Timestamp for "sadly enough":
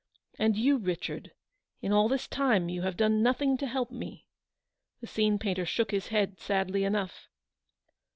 6.39-7.27